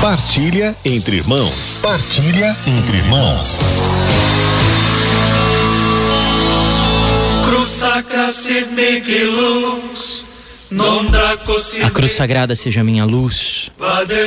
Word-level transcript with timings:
Partilha 0.00 0.76
entre 0.84 1.16
irmãos. 1.16 1.80
Partilha 1.82 2.56
entre 2.64 2.98
irmãos. 2.98 3.58
A 11.84 11.90
cruz 11.90 12.12
sagrada 12.12 12.54
seja 12.54 12.84
minha 12.84 13.04
luz, 13.04 13.70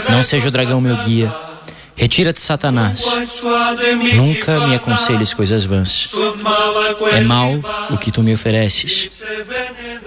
não 0.10 0.23
seja 0.23 0.49
o 0.49 0.52
dragão 0.52 0.81
meu 0.81 0.97
guia. 0.97 1.34
Retira-te, 1.96 2.42
Satanás. 2.42 3.06
Nunca 4.15 4.67
me 4.67 4.76
aconselhes 4.76 5.33
coisas 5.33 5.63
vãs. 5.63 6.12
É 7.13 7.22
mal 7.22 7.53
o 7.90 7.97
que 7.97 8.12
tu 8.12 8.22
me 8.22 8.33
ofereces. 8.33 9.10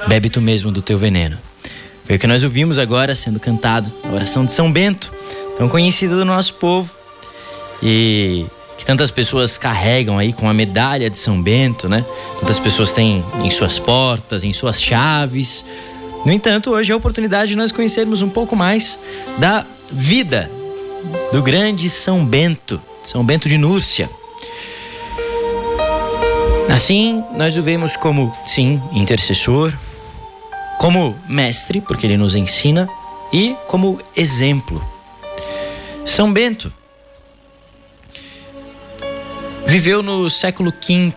Bebe 0.06 0.28
tu 0.28 0.42
mesmo 0.42 0.70
do 0.70 0.82
teu 0.82 0.98
veneno. 0.98 1.38
Foi 2.06 2.16
o 2.16 2.18
que 2.18 2.26
nós 2.26 2.44
ouvimos 2.44 2.76
agora 2.78 3.16
sendo 3.16 3.40
cantado, 3.40 3.90
a 4.04 4.12
oração 4.12 4.44
de 4.44 4.52
São 4.52 4.70
Bento, 4.70 5.10
tão 5.56 5.68
conhecida 5.68 6.16
do 6.16 6.24
nosso 6.24 6.54
povo. 6.54 6.92
E 7.82 8.46
que 8.76 8.84
tantas 8.84 9.10
pessoas 9.10 9.56
carregam 9.56 10.18
aí 10.18 10.32
com 10.32 10.48
a 10.48 10.54
medalha 10.54 11.08
de 11.08 11.16
São 11.16 11.40
Bento, 11.40 11.88
né? 11.88 12.04
Tantas 12.40 12.58
pessoas 12.58 12.92
têm 12.92 13.24
em 13.42 13.50
suas 13.50 13.78
portas, 13.78 14.44
em 14.44 14.52
suas 14.52 14.82
chaves. 14.82 15.64
No 16.24 16.32
entanto, 16.32 16.70
hoje 16.70 16.90
é 16.90 16.94
a 16.94 16.96
oportunidade 16.96 17.50
de 17.50 17.56
nós 17.56 17.70
conhecermos 17.70 18.22
um 18.22 18.28
pouco 18.28 18.56
mais 18.56 18.98
da 19.38 19.64
vida 19.90 20.50
do 21.32 21.42
grande 21.42 21.88
São 21.88 22.24
Bento, 22.24 22.80
São 23.02 23.24
Bento 23.24 23.48
de 23.48 23.58
Núrcia. 23.58 24.08
Assim, 26.68 27.22
nós 27.36 27.56
o 27.56 27.62
vemos 27.62 27.96
como, 27.96 28.34
sim, 28.44 28.82
intercessor, 28.92 29.72
como 30.78 31.16
mestre, 31.28 31.80
porque 31.80 32.06
ele 32.06 32.16
nos 32.16 32.34
ensina, 32.34 32.88
e 33.32 33.54
como 33.68 34.00
exemplo. 34.16 34.84
São 36.04 36.32
Bento 36.32 36.72
viveu 39.66 40.02
no 40.02 40.28
século 40.28 40.70
V 40.70 41.12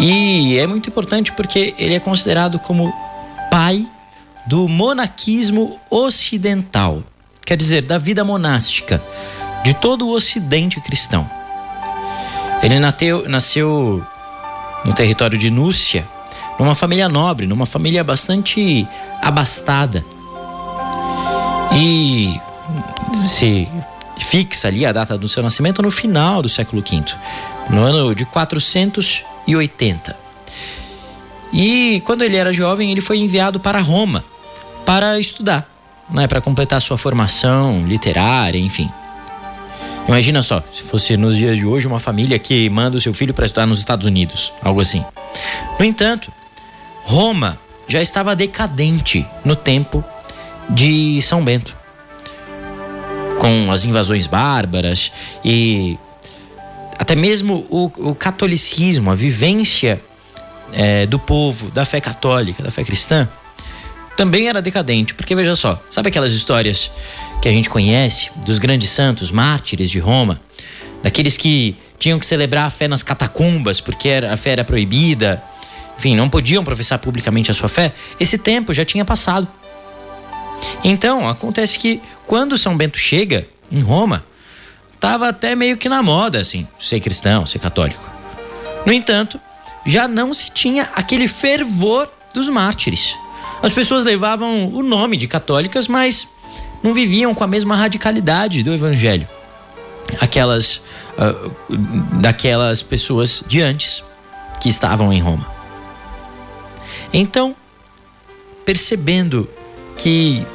e 0.00 0.58
é 0.58 0.66
muito 0.66 0.88
importante 0.88 1.30
porque 1.32 1.74
ele 1.78 1.94
é 1.94 2.00
considerado 2.00 2.58
como 2.58 2.92
pai 3.50 3.86
do 4.46 4.68
monaquismo 4.68 5.78
ocidental, 5.90 7.02
quer 7.44 7.56
dizer, 7.56 7.82
da 7.82 7.98
vida 7.98 8.24
monástica 8.24 9.00
de 9.62 9.74
todo 9.74 10.08
o 10.08 10.10
ocidente 10.10 10.80
cristão. 10.80 11.30
Ele 12.62 12.80
nasceu, 12.80 13.28
nasceu 13.28 14.04
no 14.84 14.92
território 14.94 15.38
de 15.38 15.50
Núcia, 15.50 16.08
numa 16.58 16.74
família 16.74 17.08
nobre, 17.08 17.46
numa 17.46 17.66
família 17.66 18.02
bastante 18.02 18.86
abastada. 19.20 20.04
E 21.74 22.40
se 23.14 23.68
fixa 24.18 24.68
ali 24.68 24.86
a 24.86 24.92
data 24.92 25.18
do 25.18 25.28
seu 25.28 25.42
nascimento 25.42 25.82
no 25.82 25.90
final 25.90 26.42
do 26.42 26.48
século 26.48 26.82
V, 26.82 27.04
no 27.70 27.82
ano 27.82 28.14
de 28.14 28.24
480. 28.24 30.16
E 31.52 32.02
quando 32.06 32.22
ele 32.22 32.36
era 32.36 32.52
jovem, 32.52 32.90
ele 32.90 33.00
foi 33.00 33.18
enviado 33.18 33.60
para 33.60 33.80
Roma 33.80 34.24
para 34.86 35.18
estudar, 35.18 35.68
né, 36.10 36.26
para 36.26 36.40
completar 36.40 36.80
sua 36.80 36.96
formação 36.96 37.84
literária, 37.86 38.58
enfim. 38.58 38.90
Imagina 40.08 40.42
só, 40.42 40.62
se 40.72 40.82
fosse 40.82 41.16
nos 41.16 41.36
dias 41.36 41.56
de 41.56 41.64
hoje 41.64 41.86
uma 41.86 42.00
família 42.00 42.38
que 42.38 42.68
manda 42.68 42.96
o 42.96 43.00
seu 43.00 43.14
filho 43.14 43.32
para 43.32 43.46
estudar 43.46 43.66
nos 43.66 43.78
Estados 43.78 44.06
Unidos, 44.06 44.52
algo 44.62 44.80
assim. 44.80 45.04
No 45.78 45.84
entanto, 45.84 46.32
Roma 47.04 47.58
já 47.86 48.00
estava 48.00 48.34
decadente 48.34 49.26
no 49.44 49.54
tempo 49.54 50.04
de 50.68 51.20
São 51.22 51.44
Bento. 51.44 51.76
Com 53.42 53.72
as 53.72 53.84
invasões 53.84 54.28
bárbaras 54.28 55.10
e 55.44 55.98
até 56.96 57.16
mesmo 57.16 57.66
o, 57.68 57.90
o 58.10 58.14
catolicismo, 58.14 59.10
a 59.10 59.16
vivência 59.16 60.00
é, 60.72 61.06
do 61.06 61.18
povo, 61.18 61.68
da 61.72 61.84
fé 61.84 62.00
católica, 62.00 62.62
da 62.62 62.70
fé 62.70 62.84
cristã, 62.84 63.28
também 64.16 64.46
era 64.46 64.62
decadente. 64.62 65.12
Porque 65.12 65.34
veja 65.34 65.56
só, 65.56 65.82
sabe 65.88 66.08
aquelas 66.08 66.32
histórias 66.32 66.92
que 67.42 67.48
a 67.48 67.50
gente 67.50 67.68
conhece 67.68 68.30
dos 68.46 68.60
grandes 68.60 68.90
santos, 68.90 69.32
mártires 69.32 69.90
de 69.90 69.98
Roma, 69.98 70.40
daqueles 71.02 71.36
que 71.36 71.76
tinham 71.98 72.20
que 72.20 72.26
celebrar 72.26 72.66
a 72.66 72.70
fé 72.70 72.86
nas 72.86 73.02
catacumbas 73.02 73.80
porque 73.80 74.08
a 74.08 74.36
fé 74.36 74.50
era 74.50 74.62
proibida, 74.62 75.42
enfim, 75.98 76.14
não 76.14 76.30
podiam 76.30 76.62
professar 76.62 77.00
publicamente 77.00 77.50
a 77.50 77.54
sua 77.54 77.68
fé, 77.68 77.92
esse 78.20 78.38
tempo 78.38 78.72
já 78.72 78.84
tinha 78.84 79.04
passado. 79.04 79.48
Então, 80.84 81.28
acontece 81.28 81.78
que 81.78 82.00
quando 82.26 82.58
São 82.58 82.76
Bento 82.76 82.98
chega 82.98 83.46
em 83.70 83.80
Roma, 83.80 84.24
estava 84.94 85.28
até 85.28 85.54
meio 85.54 85.76
que 85.76 85.88
na 85.88 86.02
moda, 86.02 86.40
assim, 86.40 86.66
ser 86.78 87.00
cristão, 87.00 87.44
ser 87.46 87.58
católico. 87.58 88.08
No 88.86 88.92
entanto, 88.92 89.40
já 89.84 90.06
não 90.06 90.32
se 90.32 90.50
tinha 90.50 90.88
aquele 90.94 91.28
fervor 91.28 92.08
dos 92.34 92.48
mártires. 92.48 93.16
As 93.62 93.72
pessoas 93.72 94.04
levavam 94.04 94.68
o 94.72 94.82
nome 94.82 95.16
de 95.16 95.28
católicas, 95.28 95.86
mas 95.86 96.28
não 96.82 96.92
viviam 96.92 97.34
com 97.34 97.44
a 97.44 97.46
mesma 97.46 97.76
radicalidade 97.76 98.62
do 98.62 98.72
evangelho. 98.72 99.28
Aquelas 100.20 100.76
uh, 101.16 101.50
daquelas 102.20 102.82
pessoas 102.82 103.42
de 103.46 103.60
antes 103.60 104.02
que 104.60 104.68
estavam 104.68 105.12
em 105.12 105.20
Roma. 105.20 105.46
Então, 107.12 107.54
percebendo 108.64 109.48
que 109.96 110.46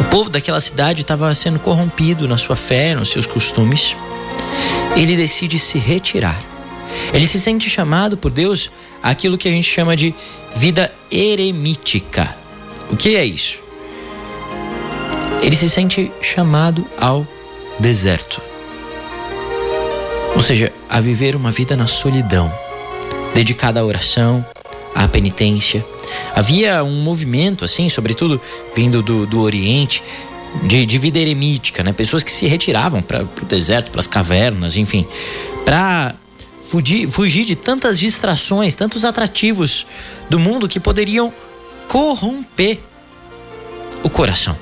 o 0.00 0.04
povo 0.04 0.30
daquela 0.30 0.60
cidade 0.60 1.02
estava 1.02 1.34
sendo 1.34 1.58
corrompido 1.58 2.26
na 2.28 2.38
sua 2.38 2.56
fé, 2.56 2.94
nos 2.94 3.10
seus 3.10 3.26
costumes, 3.26 3.96
ele 4.94 5.16
decide 5.16 5.58
se 5.58 5.78
retirar. 5.78 6.40
Ele 7.12 7.26
se 7.26 7.40
sente 7.40 7.68
chamado 7.68 8.16
por 8.16 8.30
Deus 8.30 8.70
àquilo 9.02 9.36
que 9.36 9.48
a 9.48 9.50
gente 9.50 9.68
chama 9.68 9.96
de 9.96 10.14
vida 10.54 10.92
eremítica. 11.10 12.34
O 12.90 12.96
que 12.96 13.16
é 13.16 13.24
isso? 13.24 13.58
Ele 15.42 15.54
se 15.54 15.68
sente 15.68 16.10
chamado 16.22 16.86
ao 16.98 17.26
deserto. 17.78 18.40
Ou 20.34 20.40
seja, 20.40 20.72
a 20.88 21.00
viver 21.00 21.36
uma 21.36 21.50
vida 21.50 21.76
na 21.76 21.86
solidão 21.86 22.52
dedicada 23.34 23.80
à 23.80 23.84
oração, 23.84 24.44
à 24.94 25.06
penitência. 25.06 25.84
Havia 26.34 26.82
um 26.84 27.02
movimento, 27.02 27.64
assim, 27.64 27.88
sobretudo 27.88 28.40
vindo 28.74 29.02
do, 29.02 29.26
do 29.26 29.40
Oriente, 29.40 30.02
de, 30.64 30.86
de 30.86 30.98
vida 30.98 31.18
eremítica, 31.18 31.82
né? 31.82 31.92
Pessoas 31.92 32.22
que 32.22 32.30
se 32.30 32.46
retiravam 32.46 33.02
para 33.02 33.22
o 33.22 33.44
deserto, 33.44 33.90
para 33.90 34.00
as 34.00 34.06
cavernas, 34.06 34.76
enfim, 34.76 35.06
para 35.64 36.14
fugir, 36.62 37.08
fugir 37.08 37.44
de 37.44 37.56
tantas 37.56 37.98
distrações, 37.98 38.74
tantos 38.74 39.04
atrativos 39.04 39.86
do 40.28 40.38
mundo 40.38 40.68
que 40.68 40.80
poderiam 40.80 41.32
corromper 41.88 42.80
o 44.02 44.10
coração 44.10 44.56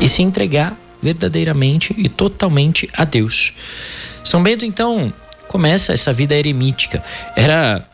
e 0.00 0.08
se 0.08 0.22
entregar 0.22 0.76
verdadeiramente 1.00 1.94
e 1.96 2.08
totalmente 2.08 2.88
a 2.94 3.04
Deus. 3.04 3.52
São 4.24 4.42
Bento, 4.42 4.64
então, 4.64 5.12
começa 5.48 5.92
essa 5.92 6.12
vida 6.12 6.34
eremítica. 6.34 7.02
Era 7.36 7.86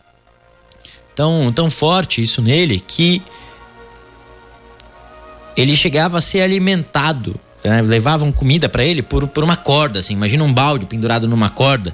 tão, 1.19 1.51
tão 1.51 1.69
forte 1.69 2.21
isso 2.21 2.41
nele 2.41 2.79
que 2.79 3.21
ele 5.57 5.75
chegava 5.75 6.17
a 6.17 6.21
ser 6.21 6.39
alimentado. 6.39 7.35
Né? 7.61 7.81
Levavam 7.81 8.31
comida 8.31 8.69
para 8.69 8.85
ele 8.85 9.01
por, 9.01 9.27
por 9.27 9.43
uma 9.43 9.57
corda, 9.57 9.99
assim. 9.99 10.13
Imagina 10.13 10.45
um 10.45 10.53
balde 10.53 10.85
pendurado 10.85 11.27
numa 11.27 11.49
corda. 11.49 11.93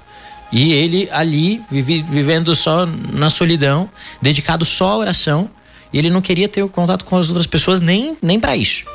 E 0.52 0.74
ele 0.74 1.10
ali, 1.12 1.60
vive, 1.72 2.04
vivendo 2.04 2.56
só 2.56 2.86
na 2.86 3.32
solidão, 3.32 3.90
dedicado 4.22 4.64
só 4.64 4.90
à 4.90 4.98
oração. 4.98 5.50
E 5.92 5.98
ele 5.98 6.12
não 6.12 6.22
queria 6.22 6.48
ter 6.48 6.64
contato 6.68 7.04
com 7.04 7.18
as 7.18 7.28
outras 7.28 7.48
pessoas 7.48 7.82
nem, 7.82 8.16
nem 8.22 8.40
para 8.40 8.56
isso. 8.56 8.86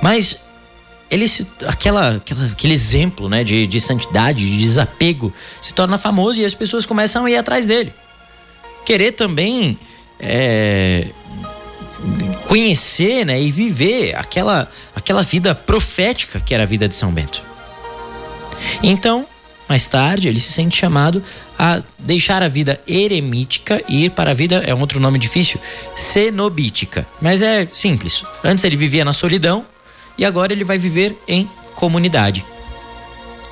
Mas 0.00 0.40
ele 1.10 1.26
se, 1.26 1.44
aquela, 1.66 2.10
aquela, 2.10 2.44
aquele 2.44 2.74
exemplo 2.74 3.28
né, 3.28 3.42
de, 3.42 3.66
de 3.66 3.80
santidade, 3.80 4.48
de 4.48 4.56
desapego, 4.56 5.34
se 5.60 5.74
torna 5.74 5.98
famoso 5.98 6.38
e 6.38 6.44
as 6.44 6.54
pessoas 6.54 6.86
começam 6.86 7.24
a 7.24 7.30
ir 7.30 7.36
atrás 7.36 7.66
dele. 7.66 7.92
Querer 8.84 9.12
também 9.12 9.78
é, 10.18 11.08
conhecer 12.48 13.24
né, 13.24 13.40
e 13.40 13.50
viver 13.50 14.16
aquela, 14.16 14.70
aquela 14.94 15.22
vida 15.22 15.54
profética 15.54 16.40
que 16.40 16.54
era 16.54 16.64
a 16.64 16.66
vida 16.66 16.88
de 16.88 16.94
São 16.94 17.12
Bento. 17.12 17.42
Então, 18.82 19.26
mais 19.68 19.88
tarde, 19.88 20.28
ele 20.28 20.40
se 20.40 20.52
sente 20.52 20.76
chamado 20.76 21.22
a 21.58 21.82
deixar 21.98 22.42
a 22.42 22.48
vida 22.48 22.80
eremítica 22.86 23.82
e 23.88 24.06
ir 24.06 24.10
para 24.10 24.32
a 24.32 24.34
vida, 24.34 24.62
é 24.66 24.74
um 24.74 24.80
outro 24.80 25.00
nome 25.00 25.18
difícil, 25.18 25.60
cenobítica. 25.96 27.06
Mas 27.20 27.40
é 27.42 27.66
simples. 27.70 28.24
Antes 28.42 28.64
ele 28.64 28.76
vivia 28.76 29.04
na 29.04 29.12
solidão, 29.12 29.64
e 30.18 30.24
agora 30.24 30.52
ele 30.52 30.64
vai 30.64 30.78
viver 30.78 31.16
em 31.26 31.48
comunidade. 31.74 32.44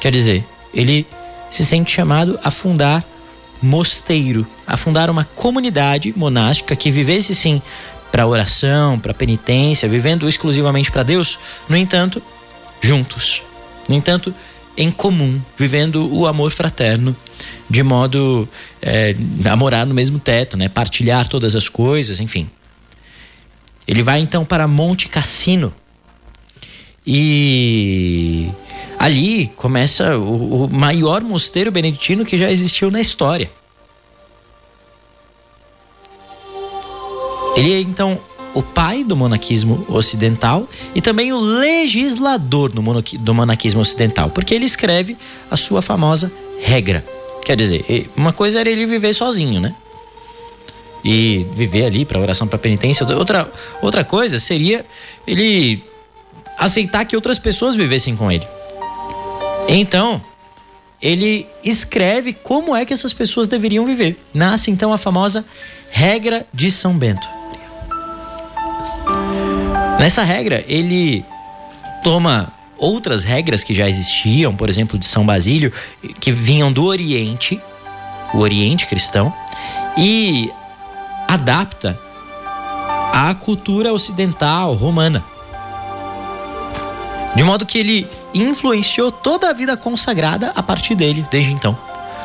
Quer 0.01 0.13
dizer, 0.13 0.45
ele 0.75 1.07
se 1.51 1.65
sente 1.65 1.91
chamado 1.91 2.39
a 2.43 2.51
fundar 2.51 3.05
mosteiro, 3.63 4.47
a 4.67 4.77
fundar 4.77 5.11
uma 5.11 5.25
comunidade 5.25 6.13
monástica 6.17 6.75
que 6.77 6.91
vivesse 6.91 7.35
sim 7.35 7.61
para 8.11 8.27
oração, 8.27 8.99
para 8.99 9.15
penitência, 9.15 9.89
vivendo 9.89 10.29
exclusivamente 10.29 10.91
para 10.91 11.03
Deus, 11.03 11.39
no 11.69 11.77
entanto, 11.77 12.23
juntos. 12.81 13.43
No 13.89 13.95
entanto, 13.95 14.35
em 14.77 14.91
comum, 14.91 15.41
vivendo 15.57 16.13
o 16.13 16.27
amor 16.27 16.51
fraterno, 16.51 17.15
de 17.69 17.83
modo 17.83 18.49
é, 18.81 19.15
a 19.45 19.57
morar 19.57 19.87
no 19.87 19.95
mesmo 19.95 20.19
teto, 20.19 20.57
né? 20.57 20.69
partilhar 20.69 21.29
todas 21.29 21.55
as 21.55 21.69
coisas, 21.69 22.21
enfim. 22.21 22.51
Ele 23.87 24.03
vai 24.03 24.21
então 24.21 24.45
para 24.45 24.67
Monte 24.69 25.09
Cassino 25.09 25.73
e 27.13 28.49
ali 28.97 29.49
começa 29.57 30.17
o, 30.17 30.67
o 30.67 30.73
maior 30.73 31.23
mosteiro 31.23 31.73
beneditino 31.73 32.25
que 32.25 32.37
já 32.37 32.49
existiu 32.49 32.89
na 32.89 33.01
história. 33.01 33.51
Ele 37.57 37.73
é 37.73 37.81
então 37.81 38.21
o 38.55 38.63
pai 38.63 39.03
do 39.03 39.17
monaquismo 39.17 39.85
ocidental 39.89 40.69
e 40.95 41.01
também 41.01 41.33
o 41.33 41.39
legislador 41.41 42.71
do, 42.71 43.35
monaquismo 43.35 43.81
ocidental, 43.81 44.31
porque 44.31 44.55
ele 44.55 44.65
escreve 44.65 45.17
a 45.51 45.57
sua 45.57 45.83
famosa 45.83 46.31
regra. 46.61 47.05
Quer 47.45 47.57
dizer, 47.57 48.09
uma 48.17 48.33
coisa 48.33 48.61
era 48.61 48.71
ele 48.71 48.87
viver 48.87 49.13
sozinho, 49.15 49.61
né? 49.61 49.75
E 51.05 51.45
viver 51.55 51.87
ali 51.87 52.05
para 52.05 52.21
oração, 52.21 52.47
para 52.47 52.59
penitência. 52.59 53.05
Outra, 53.17 53.51
outra 53.83 54.05
coisa 54.05 54.39
seria 54.39 54.87
ele 55.27 55.90
aceitar 56.61 57.07
que 57.07 57.17
outras 57.17 57.39
pessoas 57.39 57.75
vivessem 57.75 58.15
com 58.15 58.31
ele. 58.31 58.47
Então, 59.67 60.23
ele 61.01 61.47
escreve 61.65 62.35
como 62.35 62.77
é 62.77 62.85
que 62.85 62.93
essas 62.93 63.15
pessoas 63.15 63.49
deveriam 63.49 63.87
viver. 63.87 64.23
Nasce 64.35 64.71
então 64.71 64.93
a 64.93 64.99
famosa 64.99 65.45
regra 65.91 66.47
de 66.53 66.71
São 66.71 66.99
Bento. 66.99 67.27
Nessa 69.99 70.23
regra, 70.23 70.63
ele 70.69 71.25
toma 72.05 72.53
outras 72.79 73.25
regras 73.25 73.65
que 73.65 73.75
já 73.75 73.89
existiam, 73.89 74.55
por 74.55 74.69
exemplo, 74.69 74.99
de 74.99 75.07
São 75.07 75.25
Basílio, 75.25 75.73
que 76.21 76.33
vinham 76.33 76.73
do 76.73 76.85
Oriente, 76.85 77.61
o 78.35 78.39
Oriente 78.39 78.87
cristão, 78.87 79.33
e 79.97 80.51
adapta 81.29 81.99
à 83.15 83.35
cultura 83.35 83.93
ocidental 83.93 84.75
romana. 84.75 85.25
De 87.35 87.43
modo 87.43 87.65
que 87.65 87.79
ele 87.79 88.09
influenciou 88.35 89.13
toda 89.13 89.51
a 89.51 89.53
vida 89.53 89.77
consagrada 89.77 90.53
a 90.55 90.63
partir 90.63 90.95
dele, 90.95 91.27
desde 91.31 91.53
então. 91.53 91.77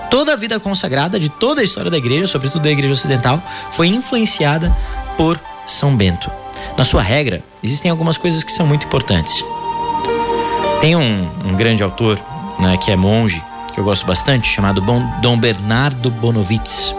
Toda 0.09 0.33
a 0.33 0.35
vida 0.35 0.59
consagrada 0.59 1.19
de 1.19 1.29
toda 1.29 1.61
a 1.61 1.63
história 1.63 1.91
da 1.91 1.97
igreja, 1.97 2.27
sobretudo 2.27 2.63
da 2.63 2.71
igreja 2.71 2.93
ocidental, 2.93 3.41
foi 3.71 3.87
influenciada 3.87 4.75
por 5.17 5.39
São 5.67 5.95
Bento. 5.95 6.29
Na 6.77 6.83
sua 6.83 7.01
regra, 7.01 7.43
existem 7.63 7.89
algumas 7.89 8.17
coisas 8.17 8.43
que 8.43 8.51
são 8.51 8.67
muito 8.67 8.85
importantes. 8.85 9.43
Tem 10.81 10.95
um, 10.95 11.29
um 11.45 11.55
grande 11.55 11.83
autor, 11.83 12.19
né, 12.59 12.77
que 12.77 12.91
é 12.91 12.95
monge, 12.95 13.43
que 13.73 13.79
eu 13.79 13.83
gosto 13.83 14.05
bastante, 14.05 14.47
chamado 14.47 14.81
Dom 15.21 15.37
Bernardo 15.37 16.09
Bonovitz. 16.09 16.93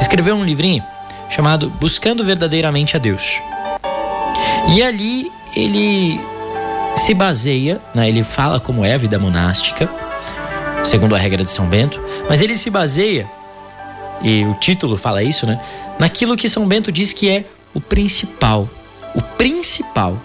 Escreveu 0.00 0.34
um 0.34 0.44
livrinho 0.44 0.82
chamado 1.28 1.70
Buscando 1.80 2.24
Verdadeiramente 2.24 2.96
a 2.96 2.98
Deus. 2.98 3.40
E 4.74 4.82
ali 4.82 5.32
ele 5.56 6.20
se 6.96 7.14
baseia, 7.14 7.80
né, 7.94 8.08
ele 8.08 8.22
fala 8.22 8.60
como 8.60 8.84
é 8.84 8.94
a 8.94 8.98
vida 8.98 9.18
monástica, 9.18 9.88
segundo 10.84 11.14
a 11.14 11.18
regra 11.18 11.42
de 11.42 11.50
São 11.50 11.66
Bento, 11.66 12.00
mas 12.28 12.40
ele 12.40 12.56
se 12.56 12.70
baseia, 12.70 13.28
e 14.22 14.44
o 14.44 14.54
título 14.54 14.96
fala 14.96 15.22
isso, 15.22 15.46
né, 15.46 15.60
naquilo 15.98 16.36
que 16.36 16.48
São 16.48 16.66
Bento 16.66 16.92
diz 16.92 17.12
que 17.12 17.28
é 17.28 17.44
o 17.74 17.80
principal 17.80 18.68
o 19.14 19.20
principal 19.20 20.20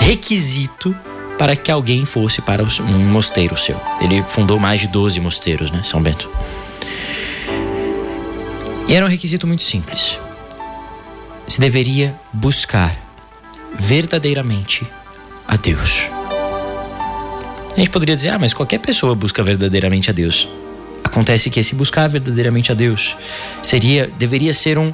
requisito 0.00 0.94
para 1.38 1.56
que 1.56 1.70
alguém 1.70 2.04
fosse 2.04 2.40
para 2.40 2.62
um 2.62 3.10
mosteiro 3.10 3.56
seu. 3.56 3.80
Ele 4.00 4.22
fundou 4.22 4.58
mais 4.58 4.80
de 4.80 4.88
12 4.88 5.20
mosteiros, 5.20 5.70
né, 5.70 5.82
São 5.82 6.02
Bento. 6.02 6.30
E 8.86 8.94
era 8.94 9.04
um 9.04 9.08
requisito 9.08 9.46
muito 9.46 9.62
simples. 9.62 10.18
Se 11.48 11.60
deveria 11.60 12.14
buscar 12.32 12.96
verdadeiramente 13.78 14.86
a 15.46 15.56
Deus. 15.56 16.10
A 17.72 17.76
gente 17.76 17.90
poderia 17.90 18.14
dizer, 18.14 18.30
ah, 18.30 18.38
mas 18.38 18.52
qualquer 18.52 18.78
pessoa 18.78 19.14
busca 19.14 19.42
verdadeiramente 19.42 20.10
a 20.10 20.12
Deus. 20.12 20.48
Acontece 21.02 21.50
que 21.50 21.58
esse 21.60 21.74
buscar 21.74 22.08
verdadeiramente 22.08 22.70
a 22.70 22.74
Deus 22.74 23.16
seria, 23.62 24.10
deveria 24.18 24.52
ser 24.52 24.78
um 24.78 24.92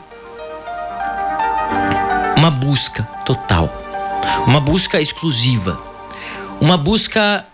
uma 2.37 2.51
busca 2.53 3.03
total, 3.27 3.69
uma 4.47 4.61
busca 4.61 5.01
exclusiva, 5.01 5.79
uma 6.61 6.79
busca 6.79 7.45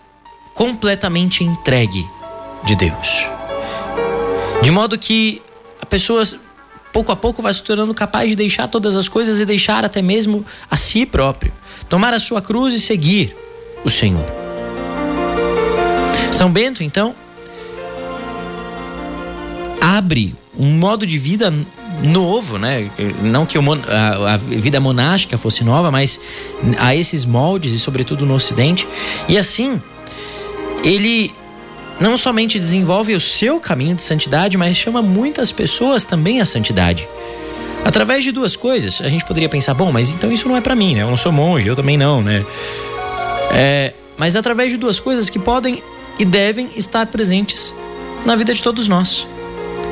completamente 0.53 1.43
entregue 1.43 2.07
de 2.63 2.75
Deus. 2.75 3.27
De 4.61 4.69
modo 4.69 4.97
que 4.97 5.41
a 5.81 5.85
pessoa 5.85 6.23
pouco 6.95 7.11
a 7.11 7.15
pouco 7.17 7.41
vai 7.41 7.53
se 7.53 7.61
tornando 7.61 7.93
capaz 7.93 8.29
de 8.29 8.37
deixar 8.37 8.69
todas 8.69 8.95
as 8.95 9.09
coisas 9.09 9.41
e 9.41 9.45
deixar 9.45 9.83
até 9.83 10.01
mesmo 10.01 10.45
a 10.71 10.77
si 10.77 11.05
próprio, 11.05 11.51
tomar 11.89 12.13
a 12.13 12.19
sua 12.19 12.41
cruz 12.41 12.73
e 12.73 12.79
seguir 12.79 13.35
o 13.83 13.89
Senhor. 13.89 14.23
São 16.31 16.49
Bento, 16.49 16.81
então, 16.81 17.13
abre 19.81 20.33
um 20.57 20.71
modo 20.71 21.05
de 21.05 21.17
vida 21.17 21.53
novo, 22.01 22.57
né? 22.57 22.89
Não 23.21 23.45
que 23.45 23.57
a, 23.57 24.33
a, 24.35 24.37
vida 24.37 24.79
monástica 24.79 25.37
fosse 25.37 25.65
nova, 25.65 25.91
mas 25.91 26.17
a 26.79 26.95
esses 26.95 27.25
moldes 27.25 27.73
e 27.73 27.79
sobretudo 27.79 28.25
no 28.25 28.35
Ocidente. 28.35 28.87
E 29.27 29.37
assim, 29.37 29.81
ele 30.81 31.33
não 31.99 32.17
somente 32.17 32.59
desenvolve 32.59 33.13
o 33.13 33.19
seu 33.19 33.59
caminho 33.59 33.95
de 33.95 34.03
santidade, 34.03 34.57
mas 34.57 34.75
chama 34.75 35.01
muitas 35.01 35.51
pessoas 35.51 36.05
também 36.05 36.41
à 36.41 36.45
santidade. 36.45 37.07
Através 37.83 38.23
de 38.23 38.31
duas 38.31 38.55
coisas, 38.55 38.99
a 39.01 39.09
gente 39.09 39.23
poderia 39.25 39.47
pensar, 39.47 39.73
bom, 39.73 39.91
mas 39.91 40.09
então 40.09 40.31
isso 40.31 40.47
não 40.47 40.57
é 40.57 40.61
para 40.61 40.75
mim, 40.75 40.95
né? 40.95 41.03
Eu 41.03 41.09
não 41.09 41.17
sou 41.17 41.31
monge, 41.31 41.67
eu 41.67 41.75
também 41.75 41.97
não, 41.97 42.21
né? 42.21 42.43
É, 43.53 43.93
mas 44.17 44.35
através 44.35 44.71
de 44.71 44.77
duas 44.77 44.99
coisas 44.99 45.29
que 45.29 45.37
podem 45.37 45.81
e 46.17 46.25
devem 46.25 46.69
estar 46.75 47.05
presentes 47.05 47.73
na 48.25 48.35
vida 48.35 48.53
de 48.53 48.61
todos 48.61 48.87
nós. 48.87 49.27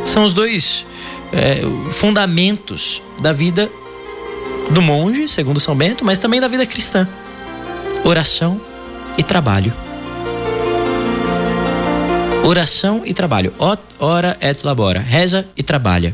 São 0.06 0.24
os 0.24 0.34
dois 0.34 0.86
é, 1.32 1.62
fundamentos 1.92 3.02
da 3.22 3.32
vida 3.32 3.70
do 4.72 4.82
monge, 4.82 5.28
segundo 5.28 5.60
São 5.60 5.76
Bento, 5.76 6.04
mas 6.04 6.20
também 6.20 6.42
da 6.42 6.48
vida 6.48 6.66
cristã: 6.66 7.08
oração 8.04 8.60
e 9.18 9.24
trabalho. 9.24 9.74
Oração 12.44 13.04
e 13.06 13.14
trabalho. 13.14 13.54
Ora 14.00 14.38
et 14.42 14.64
labora. 14.64 15.00
Reza 15.00 15.48
e 15.56 15.64
trabalha. 15.64 16.14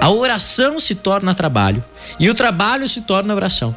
A 0.00 0.10
oração 0.10 0.78
se 0.78 0.94
torna 0.94 1.34
trabalho 1.34 1.84
e 2.20 2.30
o 2.30 2.34
trabalho 2.34 2.88
se 2.88 3.00
torna 3.00 3.34
oração. 3.34 3.76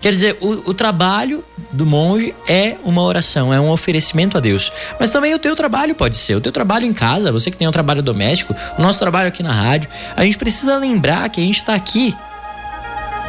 Quer 0.00 0.10
dizer, 0.10 0.36
o, 0.40 0.70
o, 0.70 0.74
trabalho 0.74 1.44
do 1.70 1.86
monge 1.86 2.34
é 2.48 2.76
uma 2.82 3.00
oração, 3.02 3.54
é 3.54 3.60
um 3.60 3.70
oferecimento 3.70 4.36
a 4.36 4.40
Deus. 4.40 4.72
Mas 4.98 5.12
também 5.12 5.32
o 5.32 5.38
teu 5.38 5.54
trabalho 5.54 5.94
pode 5.94 6.16
ser. 6.16 6.34
O 6.34 6.40
teu 6.40 6.50
trabalho 6.50 6.84
em 6.84 6.92
casa, 6.92 7.30
você 7.30 7.52
que 7.52 7.56
tem 7.56 7.68
um 7.68 7.72
trabalho 7.72 8.02
doméstico, 8.02 8.56
o 8.76 8.82
nosso 8.82 8.98
trabalho 8.98 9.28
aqui 9.28 9.44
na 9.44 9.52
rádio. 9.52 9.88
A 10.16 10.24
gente 10.24 10.36
precisa 10.36 10.76
lembrar 10.78 11.28
que 11.28 11.40
a 11.40 11.44
gente 11.44 11.60
está 11.60 11.74
aqui, 11.76 12.12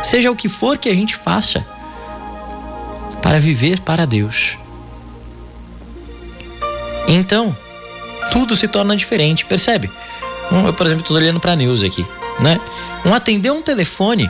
seja 0.02 0.32
o 0.32 0.36
que 0.36 0.50
for 0.50 0.80
que 0.80 0.90
a 0.90 0.96
gente 0.96 1.16
faça, 1.16 1.64
para 3.22 3.40
viver 3.40 3.80
para 3.80 4.08
Deus. 4.08 4.58
Então, 7.08 7.56
tudo 8.32 8.56
se 8.56 8.68
torna 8.68 8.96
diferente, 8.96 9.46
percebe? 9.46 9.90
Um, 10.52 10.68
eu, 10.68 10.74
por 10.74 10.86
exemplo, 10.86 11.04
estou 11.04 11.18
olhando 11.18 11.40
para 11.40 11.54
a 11.54 11.56
News 11.56 11.84
aqui, 11.84 12.06
né? 12.40 12.60
Um 13.06 13.14
atender 13.14 13.52
um 13.52 13.62
telefone 13.62 14.30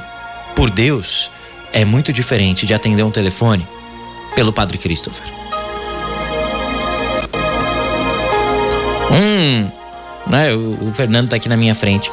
por 0.56 0.70
Deus 0.70 1.30
é 1.72 1.84
muito 1.84 2.14
diferente 2.14 2.66
de 2.66 2.74
atender 2.74 3.04
um 3.04 3.12
telefone 3.12 3.68
pelo 4.36 4.54
Padre 4.54 4.78
Christopher. 4.78 5.26
Um, 9.12 9.70
né, 10.30 10.54
o, 10.54 10.88
o 10.88 10.94
Fernando 10.94 11.30
tá 11.30 11.36
aqui 11.36 11.50
na 11.50 11.58
minha 11.58 11.76
frente. 11.76 12.12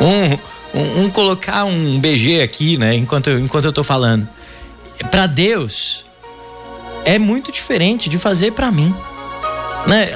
Um, 0.00 0.78
um, 0.78 1.04
um, 1.04 1.10
colocar 1.10 1.64
um 1.64 2.00
BG 2.00 2.40
aqui, 2.42 2.76
né, 2.76 2.94
enquanto 2.94 3.28
eu, 3.28 3.38
enquanto 3.38 3.64
eu 3.64 3.72
tô 3.72 3.84
falando. 3.84 4.28
Para 5.10 5.26
Deus 5.26 6.04
é 7.04 7.18
muito 7.18 7.52
diferente 7.52 8.08
de 8.08 8.18
fazer 8.18 8.52
para 8.52 8.70
mim. 8.70 8.94
Né? 9.86 10.06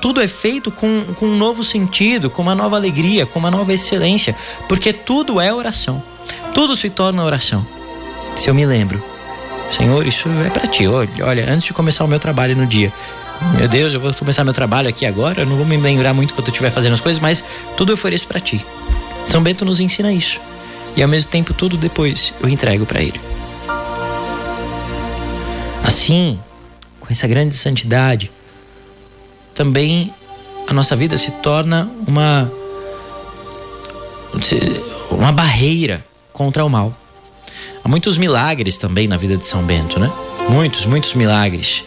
Tudo 0.00 0.20
é 0.20 0.26
feito 0.26 0.70
com, 0.70 1.02
com 1.16 1.26
um 1.26 1.36
novo 1.36 1.64
sentido, 1.64 2.28
com 2.28 2.42
uma 2.42 2.54
nova 2.54 2.76
alegria, 2.76 3.24
com 3.24 3.38
uma 3.38 3.50
nova 3.50 3.72
excelência, 3.72 4.36
porque 4.68 4.92
tudo 4.92 5.40
é 5.40 5.52
oração. 5.52 6.02
Tudo 6.52 6.76
se 6.76 6.90
torna 6.90 7.24
oração 7.24 7.66
se 8.36 8.50
eu 8.50 8.54
me 8.54 8.66
lembro, 8.66 9.02
Senhor, 9.70 10.06
isso 10.06 10.28
é 10.44 10.50
para 10.50 10.66
ti. 10.66 10.86
Olha, 10.86 11.50
antes 11.50 11.64
de 11.64 11.72
começar 11.72 12.04
o 12.04 12.08
meu 12.08 12.18
trabalho 12.18 12.56
no 12.56 12.66
dia, 12.66 12.92
meu 13.56 13.68
Deus, 13.68 13.94
eu 13.94 14.00
vou 14.00 14.12
começar 14.12 14.44
meu 14.44 14.52
trabalho 14.52 14.88
aqui 14.88 15.06
agora, 15.06 15.42
eu 15.42 15.46
não 15.46 15.56
vou 15.56 15.64
me 15.64 15.76
lembrar 15.76 16.12
muito 16.12 16.34
quando 16.34 16.48
eu 16.48 16.52
estiver 16.52 16.70
fazendo 16.70 16.94
as 16.94 17.00
coisas, 17.00 17.20
mas 17.20 17.44
tudo 17.76 17.90
eu 17.90 17.94
ofereço 17.94 18.26
para 18.26 18.40
ti. 18.40 18.64
São 19.28 19.42
Bento 19.42 19.64
nos 19.64 19.80
ensina 19.80 20.12
isso. 20.12 20.40
E 20.96 21.02
ao 21.02 21.08
mesmo 21.08 21.30
tempo, 21.30 21.52
tudo 21.52 21.76
depois 21.76 22.34
eu 22.40 22.48
entrego 22.48 22.86
para 22.86 23.00
Ele. 23.02 23.20
Assim, 25.82 26.38
com 27.00 27.08
essa 27.10 27.26
grande 27.26 27.54
santidade, 27.54 28.30
também 29.54 30.12
a 30.68 30.72
nossa 30.72 30.96
vida 30.96 31.16
se 31.16 31.30
torna 31.30 31.88
uma 32.06 32.50
uma 35.10 35.30
barreira 35.30 36.04
contra 36.32 36.64
o 36.64 36.68
mal. 36.68 36.92
Há 37.84 37.88
muitos 37.88 38.18
milagres 38.18 38.78
também 38.78 39.06
na 39.06 39.16
vida 39.16 39.36
de 39.36 39.46
São 39.46 39.62
Bento, 39.62 40.00
né? 40.00 40.10
Muitos, 40.48 40.84
muitos 40.86 41.14
milagres. 41.14 41.84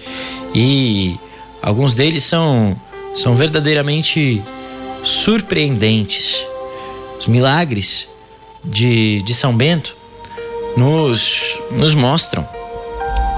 E 0.56 1.20
alguns 1.62 1.94
deles 1.94 2.24
são 2.24 2.80
são 3.14 3.36
verdadeiramente 3.36 4.42
surpreendentes. 5.04 6.46
Os 7.20 7.28
milagres 7.28 8.08
de, 8.64 9.22
de 9.24 9.34
São 9.34 9.56
Bento 9.56 9.96
nos, 10.78 11.60
nos 11.72 11.94
mostram 11.96 12.48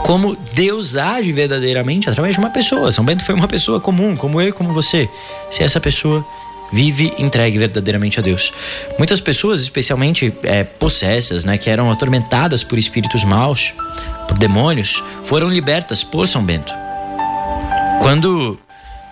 como 0.03 0.35
Deus 0.53 0.97
age 0.97 1.31
verdadeiramente 1.31 2.09
através 2.09 2.35
de 2.35 2.39
uma 2.39 2.49
pessoa. 2.49 2.91
São 2.91 3.05
Bento 3.05 3.23
foi 3.23 3.35
uma 3.35 3.47
pessoa 3.47 3.79
comum, 3.79 4.15
como 4.15 4.41
eu 4.41 4.53
como 4.53 4.73
você. 4.73 5.09
Se 5.51 5.63
essa 5.63 5.79
pessoa 5.79 6.25
vive 6.71 7.13
entregue 7.17 7.57
verdadeiramente 7.57 8.19
a 8.19 8.21
Deus. 8.21 8.51
Muitas 8.97 9.19
pessoas, 9.19 9.61
especialmente 9.61 10.33
é, 10.43 10.63
possessas, 10.63 11.43
né, 11.43 11.57
que 11.57 11.69
eram 11.69 11.91
atormentadas 11.91 12.63
por 12.63 12.77
espíritos 12.77 13.23
maus, 13.23 13.73
por 14.27 14.37
demônios, 14.37 15.03
foram 15.23 15.47
libertas 15.47 16.03
por 16.03 16.27
São 16.27 16.43
Bento. 16.43 16.73
Quando 18.01 18.59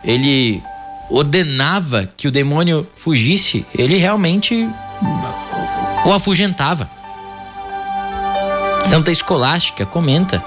ele 0.04 0.62
ordenava 1.10 2.08
que 2.18 2.28
o 2.28 2.32
demônio 2.32 2.88
fugisse, 2.96 3.66
ele 3.78 3.98
realmente 3.98 4.68
o 6.06 6.14
afugentava. 6.14 6.90
Santa 8.86 9.12
Escolástica 9.12 9.86
comenta 9.86 10.44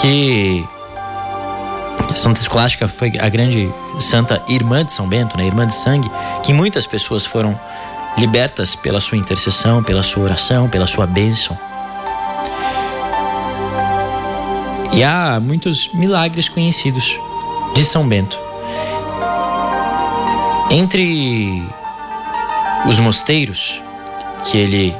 que 0.00 0.64
Santa 2.14 2.40
Escolástica 2.40 2.86
foi 2.86 3.12
a 3.18 3.28
grande 3.28 3.72
santa 3.98 4.42
irmã 4.48 4.84
de 4.84 4.92
São 4.92 5.08
Bento, 5.08 5.36
né, 5.36 5.46
irmã 5.46 5.66
de 5.66 5.74
sangue, 5.74 6.10
que 6.42 6.52
muitas 6.52 6.86
pessoas 6.86 7.26
foram 7.26 7.58
libertas 8.16 8.74
pela 8.74 9.00
sua 9.00 9.18
intercessão, 9.18 9.82
pela 9.82 10.02
sua 10.02 10.24
oração, 10.24 10.68
pela 10.68 10.86
sua 10.86 11.06
bênção. 11.06 11.58
E 14.92 15.02
há 15.02 15.40
muitos 15.40 15.92
milagres 15.92 16.48
conhecidos 16.48 17.18
de 17.74 17.84
São 17.84 18.06
Bento. 18.06 18.38
Entre 20.70 21.62
os 22.86 22.98
mosteiros 23.00 23.80
que 24.44 24.56
ele 24.56 24.94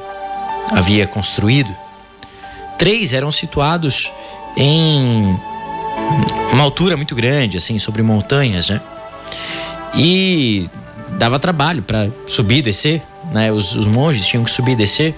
havia 0.72 1.06
construído, 1.06 1.72
três 2.76 3.12
eram 3.12 3.30
situados 3.30 4.10
em 4.56 5.36
uma 6.52 6.64
altura 6.64 6.96
muito 6.96 7.14
grande, 7.14 7.56
assim, 7.56 7.78
sobre 7.78 8.02
montanhas, 8.02 8.68
né? 8.68 8.80
E 9.94 10.68
dava 11.18 11.38
trabalho 11.38 11.82
para 11.82 12.08
subir 12.26 12.58
e 12.58 12.62
descer, 12.62 13.02
né? 13.32 13.52
Os, 13.52 13.74
os, 13.74 13.86
monges 13.86 14.26
tinham 14.26 14.44
que 14.44 14.50
subir 14.50 14.72
e 14.72 14.76
descer. 14.76 15.14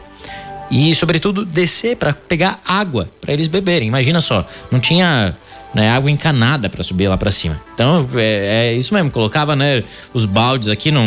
E, 0.71 0.95
sobretudo, 0.95 1.45
descer 1.45 1.97
para 1.97 2.13
pegar 2.13 2.61
água 2.67 3.09
para 3.21 3.33
eles 3.33 3.47
beberem. 3.47 3.87
Imagina 3.87 4.21
só, 4.21 4.45
não 4.71 4.81
tinha 4.81 5.37
né, 5.73 5.91
água 5.91 6.11
encanada 6.11 6.69
para 6.69 6.83
subir 6.83 7.07
lá 7.07 7.17
para 7.17 7.31
cima. 7.31 7.61
Então 7.75 8.09
é, 8.15 8.71
é, 8.71 8.75
isso 8.75 8.95
mesmo, 8.95 9.11
colocava 9.11 9.55
né, 9.55 9.85
os 10.13 10.25
baldes 10.25 10.69
aqui 10.69 10.91
num, 10.91 11.03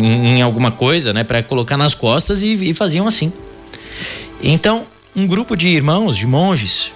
em, 0.00 0.38
em 0.38 0.42
alguma 0.42 0.70
coisa, 0.70 1.12
né, 1.12 1.24
para 1.24 1.42
colocar 1.42 1.76
nas 1.76 1.94
costas 1.94 2.42
e, 2.42 2.70
e 2.70 2.72
faziam 2.72 3.06
assim. 3.06 3.32
Então 4.42 4.86
um 5.14 5.26
grupo 5.26 5.56
de 5.56 5.68
irmãos, 5.68 6.16
de 6.16 6.26
monges, 6.26 6.92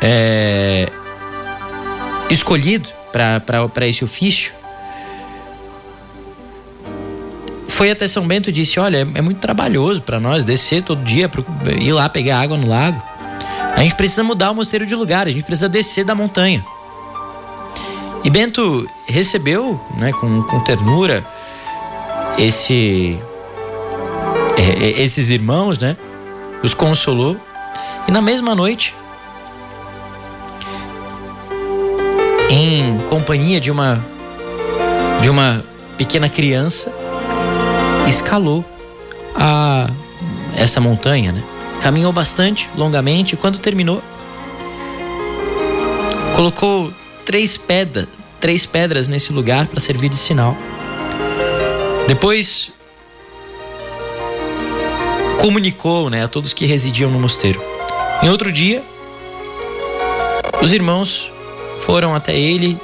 é, 0.00 0.88
escolhido 2.30 2.88
para 3.12 3.86
esse 3.86 4.04
ofício 4.04 4.52
foi 7.78 7.92
até 7.92 8.08
São 8.08 8.26
Bento 8.26 8.50
e 8.50 8.52
disse: 8.52 8.80
Olha, 8.80 8.96
é, 8.96 9.18
é 9.18 9.22
muito 9.22 9.38
trabalhoso 9.38 10.02
para 10.02 10.18
nós 10.18 10.42
descer 10.42 10.82
todo 10.82 11.04
dia, 11.04 11.28
pra, 11.28 11.44
ir 11.78 11.92
lá 11.92 12.08
pegar 12.08 12.40
água 12.40 12.56
no 12.56 12.66
lago. 12.66 13.00
A 13.76 13.82
gente 13.82 13.94
precisa 13.94 14.24
mudar 14.24 14.50
o 14.50 14.54
mosteiro 14.54 14.84
de 14.84 14.96
lugar, 14.96 15.28
a 15.28 15.30
gente 15.30 15.44
precisa 15.44 15.68
descer 15.68 16.04
da 16.04 16.12
montanha. 16.12 16.64
E 18.24 18.30
Bento 18.30 18.84
recebeu, 19.06 19.80
né, 19.96 20.10
com, 20.12 20.42
com 20.42 20.58
ternura, 20.64 21.24
esse, 22.36 23.16
é, 24.56 24.84
é, 24.84 25.02
esses 25.02 25.30
irmãos, 25.30 25.78
né, 25.78 25.96
os 26.64 26.74
consolou. 26.74 27.36
E 28.08 28.10
na 28.10 28.20
mesma 28.20 28.56
noite, 28.56 28.92
em 32.66 32.98
companhia 33.08 33.60
de 33.60 33.70
uma 33.70 34.04
de 35.20 35.28
uma 35.28 35.64
pequena 35.96 36.28
criança, 36.28 36.94
escalou 38.06 38.64
a 39.34 39.88
essa 40.56 40.80
montanha, 40.80 41.32
né? 41.32 41.42
Caminhou 41.82 42.12
bastante, 42.12 42.68
longamente, 42.76 43.34
e 43.34 43.36
quando 43.36 43.58
terminou, 43.58 44.02
colocou 46.34 46.92
três 47.24 47.56
pedras, 47.56 48.06
três 48.40 48.64
pedras 48.64 49.08
nesse 49.08 49.32
lugar 49.32 49.66
para 49.66 49.80
servir 49.80 50.08
de 50.08 50.16
sinal. 50.16 50.56
Depois 52.06 52.70
comunicou, 55.40 56.10
né, 56.10 56.24
a 56.24 56.28
todos 56.28 56.52
que 56.52 56.66
residiam 56.66 57.10
no 57.10 57.18
mosteiro. 57.20 57.62
Em 58.22 58.28
outro 58.28 58.50
dia, 58.50 58.82
os 60.60 60.72
irmãos 60.72 61.30
foram 61.88 62.14
até 62.14 62.38
ele 62.38 62.78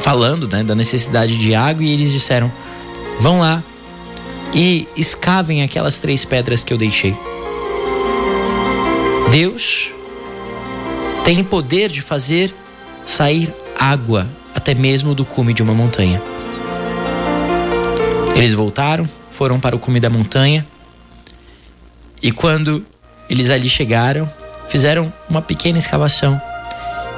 falando, 0.00 0.48
né, 0.48 0.64
da 0.64 0.74
necessidade 0.74 1.38
de 1.38 1.54
água 1.54 1.84
e 1.84 1.92
eles 1.92 2.10
disseram: 2.10 2.50
"Vão 3.20 3.38
lá 3.38 3.62
e 4.52 4.88
escavem 4.96 5.62
aquelas 5.62 6.00
três 6.00 6.24
pedras 6.24 6.64
que 6.64 6.74
eu 6.74 6.76
deixei." 6.76 7.16
Deus 9.30 9.92
tem 11.24 11.44
poder 11.44 11.88
de 11.92 12.02
fazer 12.02 12.52
sair 13.06 13.54
água 13.78 14.26
até 14.52 14.74
mesmo 14.74 15.14
do 15.14 15.24
cume 15.24 15.54
de 15.54 15.62
uma 15.62 15.72
montanha. 15.72 16.20
Eles 18.34 18.52
voltaram, 18.52 19.08
foram 19.30 19.60
para 19.60 19.76
o 19.76 19.78
cume 19.78 20.00
da 20.00 20.10
montanha 20.10 20.66
e 22.20 22.32
quando 22.32 22.84
eles 23.30 23.48
ali 23.50 23.68
chegaram, 23.68 24.28
fizeram 24.68 25.12
uma 25.30 25.40
pequena 25.40 25.78
escavação 25.78 26.40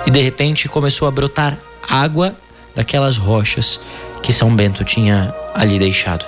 e 0.07 0.11
de 0.11 0.21
repente 0.21 0.69
começou 0.69 1.09
a 1.09 1.11
brotar 1.11 1.59
água 1.91 2.35
daquelas 2.75 3.17
rochas 3.17 3.81
que 4.23 4.33
São 4.33 4.55
Bento 4.55 4.85
tinha 4.85 5.35
ali 5.53 5.79
deixado. 5.79 6.25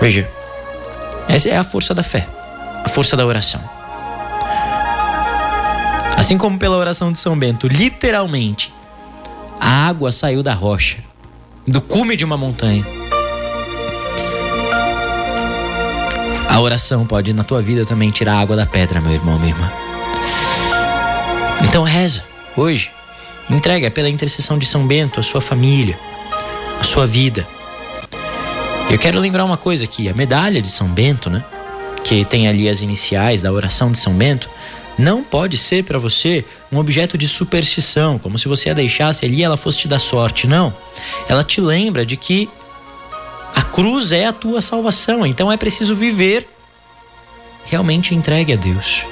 Veja, 0.00 0.28
essa 1.28 1.50
é 1.50 1.56
a 1.56 1.64
força 1.64 1.94
da 1.94 2.02
fé, 2.02 2.26
a 2.82 2.88
força 2.88 3.16
da 3.16 3.26
oração. 3.26 3.60
Assim 6.16 6.38
como 6.38 6.58
pela 6.58 6.76
oração 6.76 7.12
de 7.12 7.18
São 7.18 7.38
Bento, 7.38 7.68
literalmente, 7.68 8.72
a 9.60 9.86
água 9.88 10.10
saiu 10.10 10.42
da 10.42 10.54
rocha, 10.54 10.98
do 11.66 11.80
cume 11.80 12.16
de 12.16 12.24
uma 12.24 12.36
montanha. 12.36 12.84
A 16.48 16.60
oração 16.60 17.04
pode 17.04 17.32
na 17.32 17.42
tua 17.42 17.60
vida 17.60 17.84
também 17.84 18.10
tirar 18.10 18.38
água 18.38 18.54
da 18.54 18.64
pedra, 18.64 19.00
meu 19.00 19.12
irmão, 19.12 19.38
minha 19.38 19.52
irmã. 19.52 19.70
Então 21.64 21.82
reza 21.82 22.33
hoje. 22.56 22.90
Entrega 23.50 23.90
pela 23.90 24.08
intercessão 24.08 24.58
de 24.58 24.66
São 24.66 24.86
Bento 24.86 25.20
a 25.20 25.22
sua 25.22 25.40
família, 25.40 25.98
a 26.80 26.84
sua 26.84 27.06
vida. 27.06 27.46
Eu 28.90 28.98
quero 28.98 29.18
lembrar 29.18 29.44
uma 29.44 29.56
coisa 29.56 29.84
aqui, 29.84 30.08
a 30.08 30.14
medalha 30.14 30.62
de 30.62 30.68
São 30.68 30.88
Bento, 30.88 31.28
né? 31.28 31.44
Que 32.02 32.24
tem 32.24 32.48
ali 32.48 32.68
as 32.68 32.80
iniciais 32.80 33.40
da 33.40 33.52
oração 33.52 33.90
de 33.90 33.98
São 33.98 34.14
Bento, 34.14 34.48
não 34.96 35.22
pode 35.22 35.56
ser 35.58 35.84
para 35.84 35.98
você 35.98 36.44
um 36.70 36.78
objeto 36.78 37.18
de 37.18 37.26
superstição, 37.26 38.18
como 38.18 38.38
se 38.38 38.46
você 38.46 38.70
a 38.70 38.74
deixasse 38.74 39.24
ali 39.24 39.38
e 39.38 39.42
ela 39.42 39.56
fosse 39.56 39.78
te 39.78 39.88
dar 39.88 39.98
sorte. 39.98 40.46
Não. 40.46 40.72
Ela 41.28 41.42
te 41.42 41.60
lembra 41.60 42.06
de 42.06 42.16
que 42.16 42.48
a 43.54 43.62
cruz 43.62 44.12
é 44.12 44.26
a 44.26 44.32
tua 44.32 44.62
salvação, 44.62 45.26
então 45.26 45.50
é 45.50 45.56
preciso 45.56 45.94
viver 45.94 46.48
realmente 47.66 48.14
entregue 48.14 48.52
a 48.52 48.56
Deus. 48.56 49.04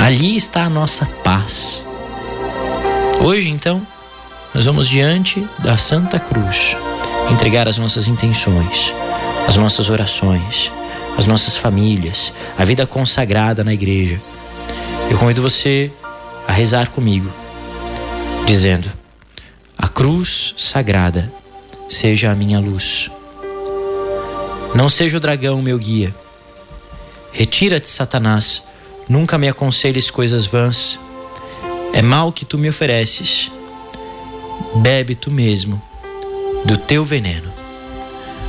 Ali 0.00 0.36
está 0.36 0.64
a 0.64 0.70
nossa 0.70 1.06
paz. 1.22 1.86
Hoje, 3.20 3.48
então, 3.50 3.86
nós 4.54 4.64
vamos 4.66 4.88
diante 4.88 5.46
da 5.58 5.76
Santa 5.78 6.18
Cruz 6.18 6.76
entregar 7.30 7.68
as 7.68 7.78
nossas 7.78 8.08
intenções, 8.08 8.92
as 9.46 9.56
nossas 9.56 9.90
orações 9.90 10.72
as 11.20 11.26
nossas 11.26 11.56
famílias, 11.56 12.32
a 12.56 12.64
vida 12.64 12.86
consagrada 12.86 13.62
na 13.62 13.74
igreja. 13.74 14.20
Eu 15.10 15.18
convido 15.18 15.42
você 15.42 15.92
a 16.46 16.52
rezar 16.52 16.88
comigo, 16.88 17.30
dizendo: 18.46 18.90
A 19.76 19.86
cruz 19.86 20.54
sagrada 20.56 21.30
seja 21.88 22.30
a 22.30 22.34
minha 22.34 22.58
luz. 22.58 23.10
Não 24.74 24.88
seja 24.88 25.18
o 25.18 25.20
dragão 25.20 25.60
meu 25.60 25.78
guia. 25.78 26.14
Retira-te, 27.32 27.88
Satanás, 27.88 28.62
nunca 29.10 29.36
me 29.36 29.48
aconselhes 29.48 30.08
coisas 30.08 30.46
vãs. 30.46 30.98
É 31.92 32.00
mal 32.00 32.32
que 32.32 32.44
tu 32.44 32.56
me 32.56 32.68
ofereces. 32.68 33.50
Bebe 34.76 35.16
tu 35.16 35.32
mesmo 35.32 35.82
do 36.64 36.76
teu 36.76 37.04
veneno. 37.04 37.52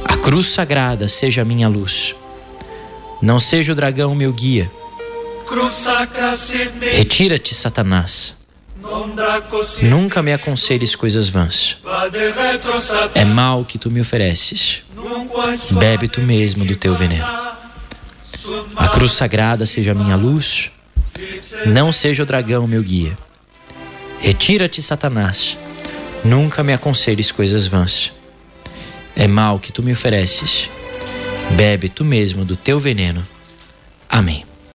A 0.06 0.16
cruz 0.18 0.48
sagrada 0.48 1.08
seja 1.08 1.42
a 1.42 1.46
minha 1.46 1.68
luz. 1.68 2.14
Não 3.20 3.40
seja 3.40 3.74
o 3.74 3.76
dragão 3.76 4.14
meu 4.14 4.32
guia. 4.32 4.72
Retira-te, 6.94 7.56
Satanás. 7.56 8.36
Nunca 9.84 10.22
me 10.22 10.32
aconselhes 10.32 10.96
coisas 10.96 11.28
vãs. 11.28 11.78
É 13.16 13.26
mal 13.26 13.66
que 13.66 13.80
tu 13.80 13.90
me 13.90 14.00
ofereces. 14.00 14.84
Bebe 15.72 16.08
tu 16.08 16.22
mesmo 16.22 16.64
do 16.66 16.76
teu 16.76 16.94
veneno. 16.94 17.41
A 18.76 18.88
cruz 18.90 19.14
sagrada 19.14 19.66
seja 19.66 19.94
minha 19.94 20.16
luz. 20.16 20.72
Não 21.66 21.92
seja 21.92 22.24
o 22.24 22.26
dragão 22.26 22.68
meu 22.68 22.82
guia. 22.82 23.18
Retira-te, 24.20 24.82
Satanás. 24.82 25.58
Nunca 26.24 26.64
me 26.64 26.74
aconselhes 26.74 27.32
coisas 27.32 27.68
vãs. 27.68 28.12
É 29.16 29.28
mal 29.28 29.60
que 29.60 29.72
tu 29.72 29.84
me 29.84 29.92
ofereces. 29.92 30.70
Bebe 31.52 31.90
tu 31.90 32.06
mesmo 32.06 32.46
do 32.46 32.56
teu 32.56 32.80
veneno. 32.80 33.28
Amém. 34.10 34.46